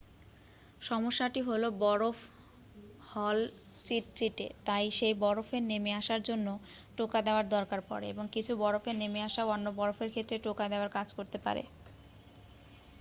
সমস্যাটি 0.81 1.41
হল 1.47 1.63
বরফ 1.81 2.17
হল 3.07 3.37
চিটচিটে 3.85 4.47
তাই 4.65 4.85
সেই 4.97 5.13
বরফের 5.23 5.63
নেমে 5.65 5.91
আসার 6.01 6.21
জন্য 6.29 6.47
টোকা 6.97 7.19
দেওয়ার 7.27 7.45
দরকার 7.55 7.79
পড়ে 7.89 8.05
এবং 8.09 8.25
কিছু 8.35 8.51
বরফের 8.63 8.95
নেমে 9.01 9.19
আসা 9.27 9.41
অন্য 9.47 9.67
বরফের 9.79 10.09
ক্ষেত্রে 10.13 10.37
টোকা 10.45 10.65
দেওয়ার 10.71 10.89
কাজ 10.97 11.07
করতে 11.17 11.37
পারে 11.45 11.63